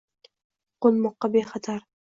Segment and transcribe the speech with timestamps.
[0.87, 1.89] Qoʻnmoqqa bexatar